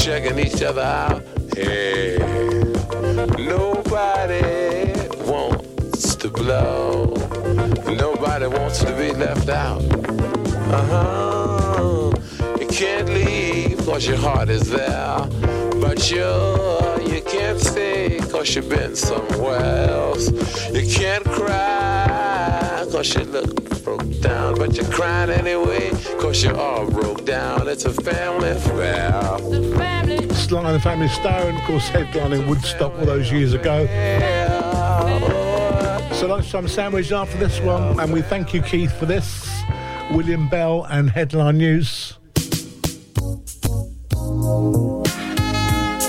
checking 0.00 0.38
each 0.38 0.62
other 0.62 0.80
out. 0.80 1.22
Hey, 1.54 2.16
nobody 3.36 4.94
wants 5.30 6.14
to 6.16 6.28
blow. 6.30 7.14
Nobody 7.86 8.46
wants 8.46 8.78
to 8.82 8.96
be 8.96 9.12
left 9.12 9.50
out. 9.50 9.82
Uh 10.72 10.84
huh. 10.90 12.12
You 12.58 12.66
can't 12.66 13.10
leave 13.10 13.84
cause 13.84 14.06
your 14.06 14.16
heart 14.16 14.48
is 14.48 14.70
there. 14.70 15.18
But 15.82 16.10
you, 16.10 16.30
you 17.12 17.20
can't 17.22 17.60
stay 17.60 18.20
cause 18.30 18.54
you've 18.54 18.70
been 18.70 18.96
somewhere 18.96 19.90
else. 19.90 20.30
You 20.72 20.88
can't 20.88 21.24
cry 21.26 22.86
cause 22.90 23.14
you 23.14 23.24
look 23.24 23.59
down. 24.20 24.54
But 24.56 24.76
you're 24.76 24.90
crying 24.90 25.30
anyway 25.30 25.90
cause 26.18 26.42
you're 26.42 26.56
all 26.56 26.88
broke 26.88 27.24
down. 27.24 27.68
It's 27.68 27.84
a 27.84 27.92
family 27.92 28.50
affair. 28.50 29.12
Sly 30.34 30.64
and 30.64 30.74
the 30.74 30.80
Family 30.80 31.08
Stone, 31.08 31.56
of 31.56 31.62
course, 31.62 31.88
headlining 31.88 32.46
Woodstock 32.48 32.92
all 32.98 33.04
those 33.04 33.30
years 33.30 33.54
ago. 33.54 33.86
So, 36.12 36.26
lunchtime 36.26 36.68
sandwich 36.68 37.12
after 37.12 37.38
this 37.38 37.60
one, 37.60 37.98
and 37.98 38.12
we 38.12 38.20
thank 38.20 38.52
you, 38.52 38.60
Keith, 38.60 38.92
for 38.98 39.06
this. 39.06 39.48
William 40.10 40.48
Bell 40.48 40.84
and 40.90 41.08
Headline 41.08 41.58
News. 41.58 42.18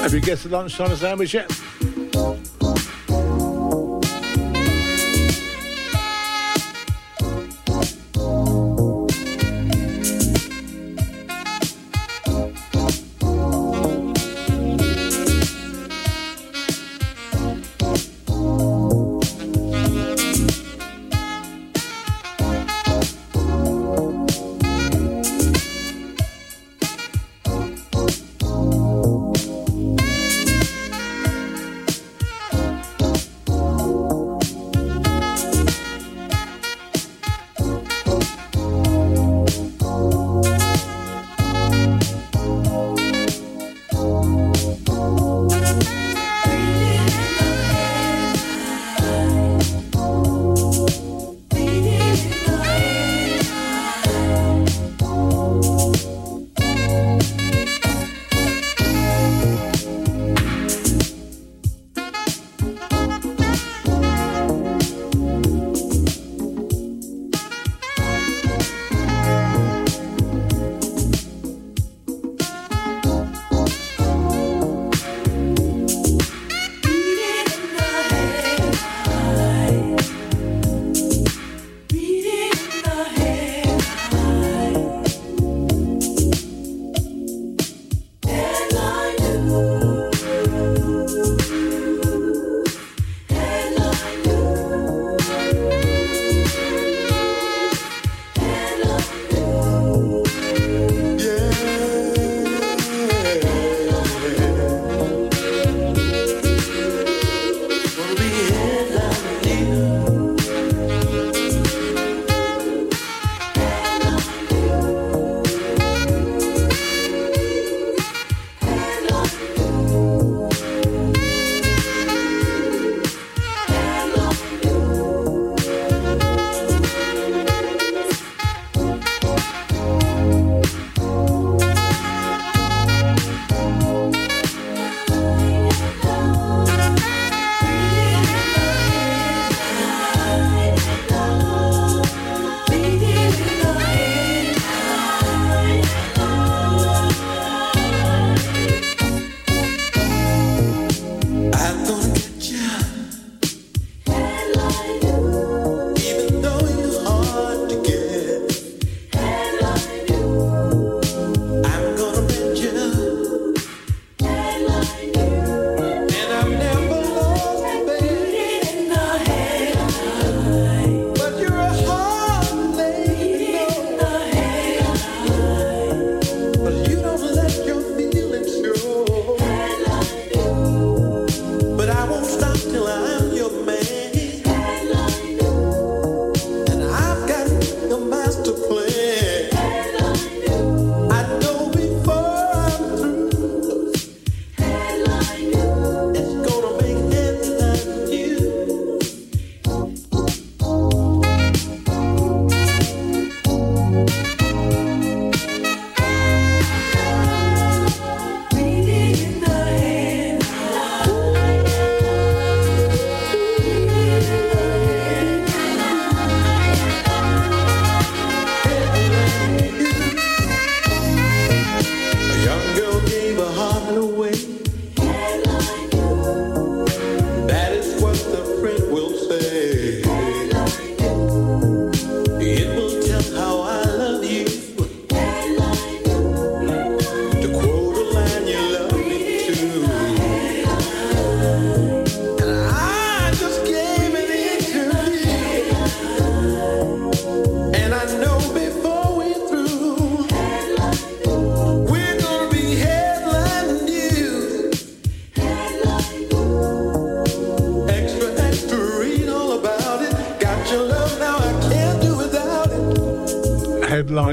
Have 0.01 0.13
you 0.13 0.21
guessed 0.21 0.43
the 0.43 0.49
lunchtime 0.49 0.95
sandwich 0.95 1.35
yet? 1.35 1.60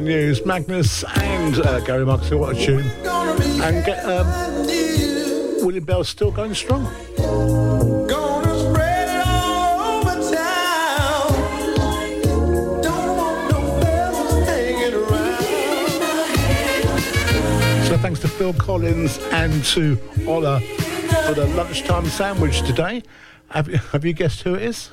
my 0.01 0.07
news. 0.07 0.47
Magnus 0.47 1.03
and 1.17 1.59
uh, 1.59 1.81
Gary 1.81 2.07
Marks, 2.07 2.31
what 2.31 2.57
a 2.57 2.61
tune. 2.65 2.87
And 3.63 3.85
get, 3.85 4.05
um, 4.05 4.27
William 5.65 5.85
Bell 5.85 6.05
still 6.05 6.31
going 6.31 6.55
strong. 6.55 6.85
So 17.87 17.97
thanks 17.99 18.21
to 18.21 18.29
Phil 18.29 18.53
Collins 18.53 19.19
and 19.33 19.65
to 19.65 19.99
Ola 20.27 20.61
for 20.61 21.35
the 21.35 21.51
lunchtime 21.57 22.07
sandwich 22.07 22.63
today. 22.63 23.03
Have, 23.51 23.67
have 23.67 24.05
you 24.05 24.13
guessed 24.13 24.43
who 24.43 24.55
it 24.55 24.63
is? 24.63 24.91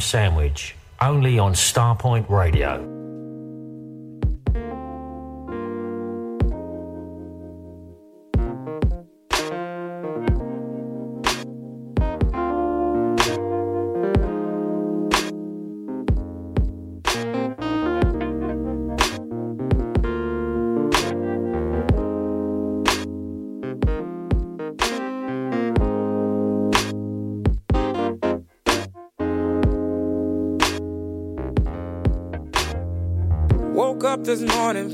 Sandwich, 0.00 0.74
only 1.00 1.38
on 1.38 1.52
Starpoint 1.52 2.28
Radio. 2.28 2.97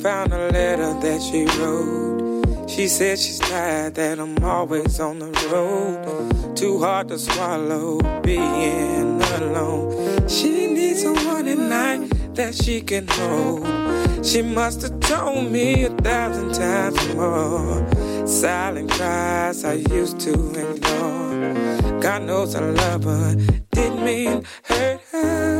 Found 0.05 0.35
a 0.35 0.51
letter 0.53 0.93
that 1.01 1.23
she 1.23 1.47
wrote. 1.57 2.69
She 2.69 2.89
said 2.89 3.19
she's 3.19 3.39
tired 3.39 3.95
that 3.95 4.19
I'm 4.21 4.37
always 4.45 5.01
on 5.01 5.19
the 5.19 5.33
road. 5.51 6.55
Too 6.55 6.79
hard 6.79 7.09
to 7.09 7.19
swallow 7.19 8.01
being 8.21 9.23
alone. 9.39 10.29
She 10.29 10.67
needs 10.67 11.01
someone 11.01 11.49
at 11.49 11.57
night 11.57 12.35
that 12.35 12.55
she 12.55 12.83
can 12.83 13.09
hold. 13.09 13.65
She 14.23 14.43
must 14.43 14.83
have 14.83 15.01
told 15.01 15.51
me 15.51 15.85
a 15.85 15.89
thousand 15.89 16.53
times 16.53 17.15
more. 17.15 18.27
Silent 18.27 18.91
cries 18.91 19.65
I 19.65 19.75
used 20.01 20.21
to 20.21 20.35
ignore. 20.35 22.01
God 22.03 22.25
knows 22.25 22.55
I 22.55 22.61
love 22.61 23.05
her, 23.05 23.37
didn't 23.71 24.05
mean 24.05 24.45
hurt 24.65 25.01
her. 25.13 25.54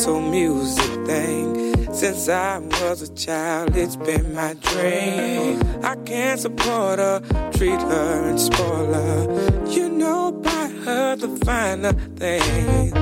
This 0.00 0.30
music 0.30 1.06
thing. 1.06 1.92
Since 1.92 2.28
I 2.28 2.58
was 2.58 3.02
a 3.02 3.14
child, 3.14 3.76
it's 3.76 3.96
been 3.96 4.34
my 4.34 4.54
dream. 4.54 5.60
I 5.82 5.96
can't 6.06 6.40
support 6.40 6.98
her, 6.98 7.20
treat 7.52 7.80
her 7.80 8.28
and 8.28 8.40
spoil 8.40 8.94
her. 8.94 9.66
You 9.68 9.88
know, 9.90 10.32
buy 10.32 10.68
her 10.84 11.16
the 11.16 11.28
finer 11.44 11.92
things. 12.16 12.92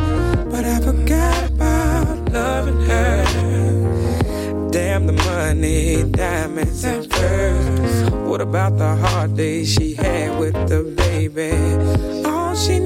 But 0.51 0.65
I 0.65 0.81
forgot 0.81 1.51
about 1.51 2.33
loving 2.33 2.81
her. 2.87 4.69
Damn 4.71 5.07
the 5.07 5.13
money, 5.13 6.03
diamonds 6.11 6.85
and 6.85 7.13
furs. 7.13 8.11
What 8.29 8.41
about 8.41 8.77
the 8.79 8.97
hard 8.97 9.37
days 9.37 9.73
she 9.73 9.95
had 9.95 10.39
with 10.41 10.55
the 10.69 10.83
baby? 10.97 11.53
All 12.29 12.57
she 12.57 12.81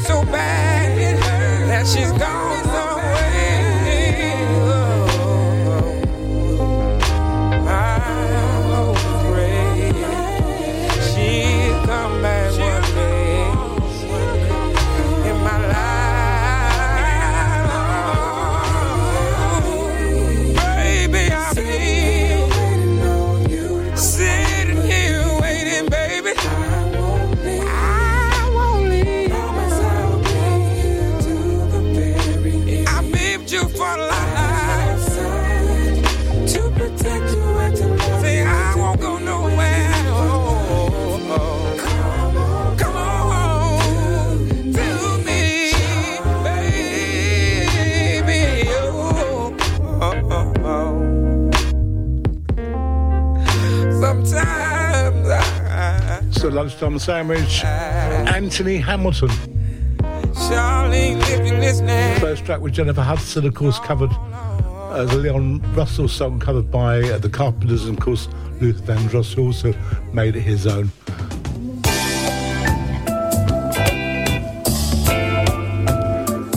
so 0.00 0.22
bad. 0.24 1.18
That 1.68 1.86
she's 1.86 2.12
Lunchtime 56.50 56.98
sandwich. 56.98 57.64
Anthony 57.64 58.78
Hamilton. 58.78 59.28
First 62.20 62.44
track 62.44 62.60
with 62.60 62.72
Jennifer 62.72 63.02
Hudson, 63.02 63.46
of 63.46 63.54
course, 63.54 63.78
covered 63.80 64.10
uh, 64.12 65.04
the 65.04 65.16
Leon 65.16 65.60
Russell 65.74 66.08
song 66.08 66.40
covered 66.40 66.70
by 66.70 67.00
uh, 67.00 67.18
the 67.18 67.28
Carpenters, 67.28 67.84
and 67.86 67.98
of 67.98 68.04
course 68.04 68.28
Luther 68.60 68.94
Vandross 68.94 69.34
who 69.34 69.46
also 69.46 69.74
made 70.12 70.36
it 70.36 70.40
his 70.40 70.66
own. 70.66 70.88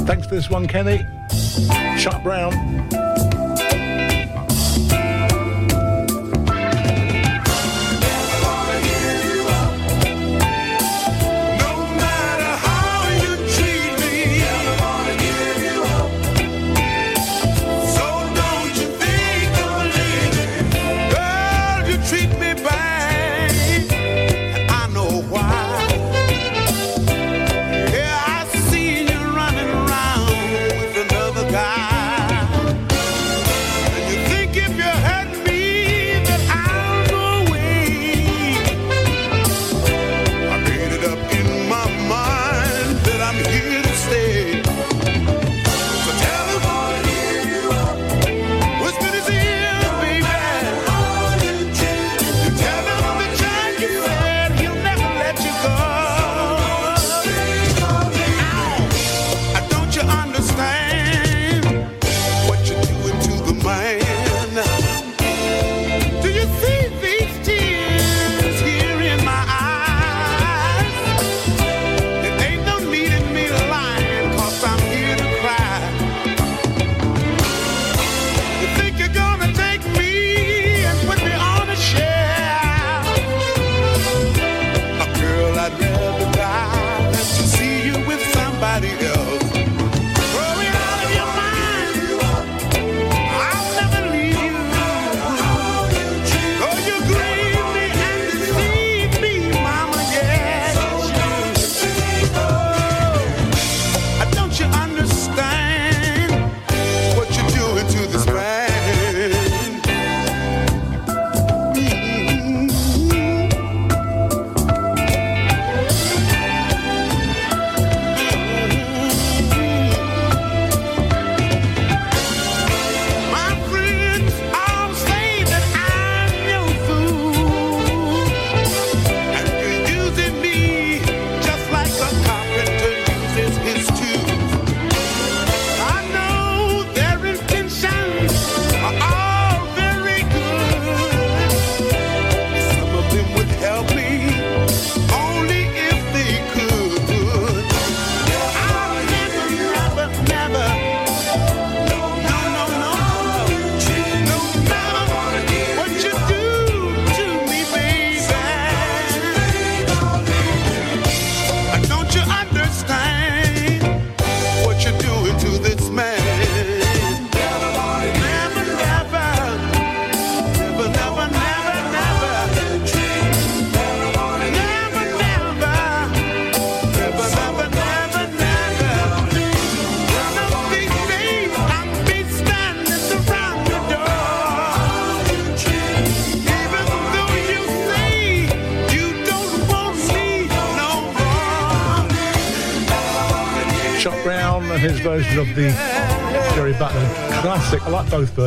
Thanks 0.06 0.28
for 0.28 0.36
this 0.36 0.50
one, 0.50 0.68
Kenny. 0.68 1.00
Chuck 2.00 2.24
Brown. 2.24 2.52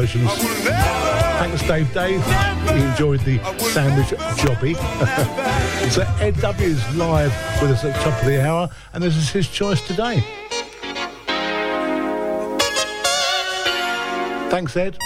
versions. 0.07 0.31
Thanks, 1.39 1.62
Dave 1.66 1.93
Dave. 1.93 2.24
He 2.70 2.83
enjoyed 2.83 3.20
the 3.20 3.39
sandwich 3.59 4.09
jobby. 4.39 4.77
so 5.91 6.03
Ed 6.20 6.41
W 6.41 6.69
is 6.69 6.97
live 6.97 7.33
with 7.61 7.70
us 7.70 7.85
at 7.85 7.95
the 7.95 8.11
top 8.11 8.20
of 8.20 8.27
the 8.27 8.47
hour, 8.47 8.69
and 8.93 9.03
this 9.03 9.16
is 9.16 9.31
his 9.31 9.49
choice 9.49 9.81
today. 9.87 10.24
Thanks, 14.49 14.77
Ed. 14.77 14.97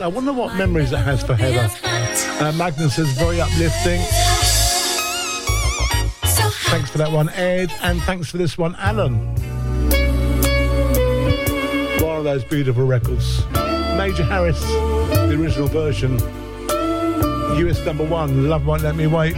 I 0.00 0.06
wonder 0.06 0.32
what 0.32 0.54
memories 0.54 0.92
it 0.92 0.98
has 0.98 1.24
for 1.24 1.34
Heather. 1.34 1.68
Uh, 2.44 2.52
Magnus 2.52 2.98
is 2.98 3.10
very 3.18 3.40
uplifting. 3.40 4.00
Thanks 6.70 6.90
for 6.90 6.98
that 6.98 7.10
one, 7.10 7.28
Ed, 7.30 7.72
and 7.82 8.00
thanks 8.02 8.30
for 8.30 8.36
this 8.36 8.56
one, 8.56 8.76
Alan. 8.76 9.18
One 12.00 12.18
of 12.18 12.24
those 12.24 12.44
beautiful 12.44 12.86
records. 12.86 13.44
Major 13.96 14.22
Harris, 14.22 14.60
the 14.60 15.36
original 15.40 15.66
version. 15.66 16.18
US 17.58 17.84
number 17.84 18.04
one, 18.04 18.48
Love 18.48 18.66
Won't 18.66 18.82
Let 18.82 18.94
Me 18.94 19.08
Wait. 19.08 19.34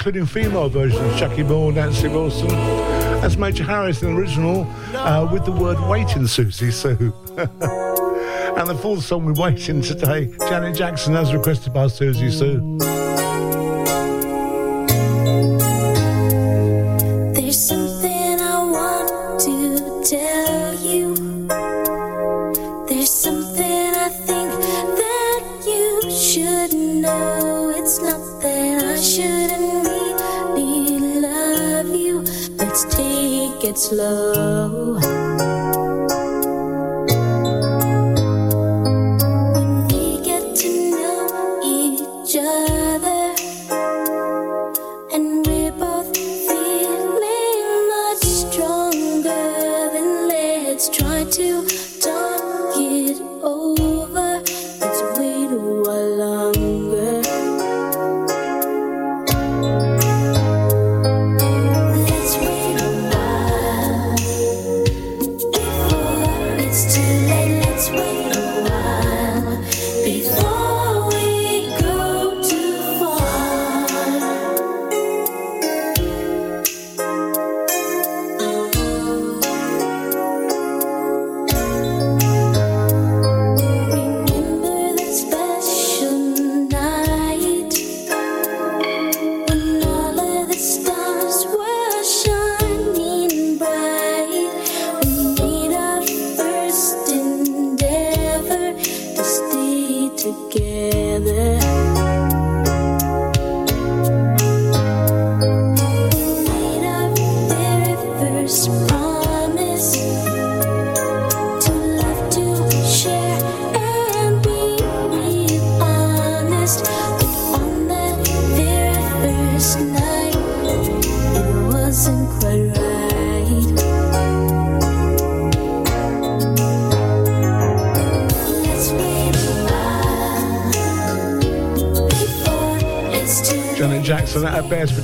Including 0.00 0.24
female 0.24 0.70
versions. 0.70 1.20
Jackie 1.20 1.42
Moore, 1.42 1.70
Nancy 1.72 2.08
Wilson. 2.08 2.48
That's 2.48 3.36
Major 3.36 3.64
Harris 3.64 4.02
in 4.02 4.14
the 4.14 4.18
original 4.18 4.62
uh, 4.94 5.28
with 5.30 5.44
the 5.44 5.52
word 5.52 5.78
waiting, 5.90 6.26
Susie 6.26 6.70
Sue. 6.70 7.12
and 7.36 8.66
the 8.66 8.78
fourth 8.80 9.04
song 9.04 9.26
we're 9.26 9.34
waiting 9.34 9.82
today, 9.82 10.32
Janet 10.48 10.74
Jackson, 10.74 11.14
as 11.16 11.34
requested 11.34 11.74
by 11.74 11.86
Susie 11.88 12.30
Sue. 12.30 12.69
Take 33.60 33.70
it 33.70 33.78
slow. 33.78 35.79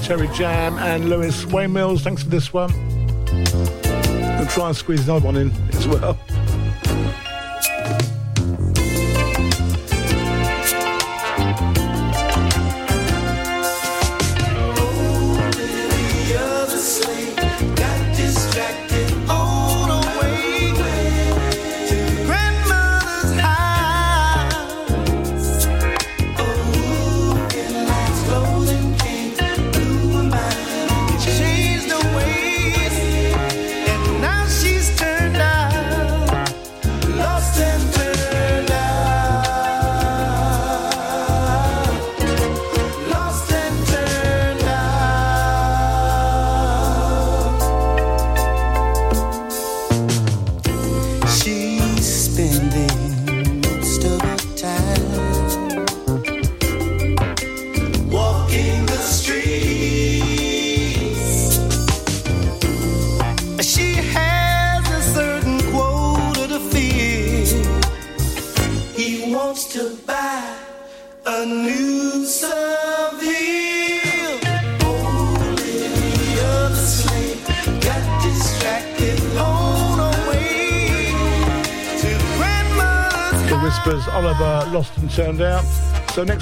Terry 0.06 0.28
Jam 0.28 0.78
and 0.78 1.10
Lewis 1.10 1.44
Wayne 1.46 1.72
Mills. 1.72 2.02
Thanks 2.02 2.22
for 2.22 2.28
this 2.28 2.52
one. 2.52 2.72
We'll 3.32 4.46
try 4.46 4.68
and 4.68 4.76
squeeze 4.76 5.08
another 5.08 5.26
one 5.26 5.34
in 5.34 5.50
as 5.72 5.88
well. 5.88 6.16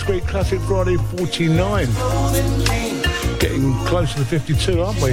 great 0.07 0.27
classic 0.27 0.61
Friday 0.61 0.97
49. 0.97 1.87
Getting 3.39 3.73
closer 3.87 4.19
to 4.19 4.25
52, 4.25 4.83
aren't 4.83 5.01
we? 5.01 5.13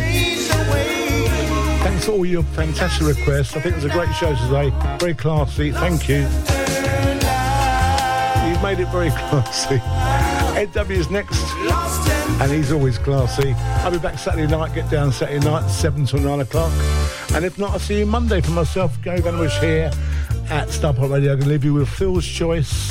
Thanks 1.82 2.06
for 2.06 2.12
all 2.12 2.26
your 2.26 2.44
fantastic 2.44 3.08
requests. 3.08 3.56
I 3.56 3.62
think 3.62 3.76
it 3.76 3.84
was 3.84 3.86
a 3.86 3.90
great 3.90 4.14
show 4.16 4.36
today. 4.36 4.72
Very 5.00 5.14
classy. 5.14 5.72
Thank 5.72 6.10
you. 6.10 6.20
You've 8.48 8.62
made 8.62 8.80
it 8.80 8.90
very 8.92 9.10
classy. 9.30 9.82
Ed 10.60 10.74
W 10.74 11.00
is 11.00 11.10
next, 11.10 11.42
and 12.42 12.52
he's 12.52 12.72
always 12.72 12.98
classy. 12.98 13.54
I'll 13.84 13.92
be 13.92 13.98
back 13.98 14.20
Saturday 14.20 14.48
night. 14.48 14.76
Get 14.76 14.90
down 14.92 15.12
Saturday 15.14 15.46
night, 15.46 15.70
seven 15.70 16.06
till 16.06 16.20
nine 16.20 16.42
o'clock. 16.42 16.72
And 17.34 17.46
if 17.46 17.58
not, 17.58 17.72
I'll 17.72 17.80
see 17.80 18.00
you 18.00 18.06
Monday 18.06 18.42
for 18.42 18.52
myself, 18.52 19.02
Gary 19.02 19.22
was 19.22 19.58
here 19.60 19.90
at 20.50 20.68
Starpoint 20.68 21.12
Radio. 21.12 21.32
I'm 21.32 21.40
going 21.40 21.44
to 21.44 21.48
leave 21.50 21.64
you 21.64 21.74
with 21.74 21.88
Phil's 21.88 22.26
Choice. 22.26 22.91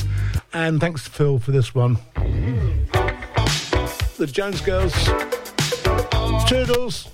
And 0.62 0.78
thanks, 0.78 1.08
Phil, 1.08 1.38
for 1.38 1.52
this 1.52 1.74
one. 1.74 1.96
The 4.18 4.26
Jones 4.30 4.60
Girls. 4.60 4.92
Toodles. 6.46 7.08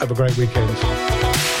Have 0.00 0.10
a 0.10 0.14
great 0.14 0.36
weekend. 0.36 1.55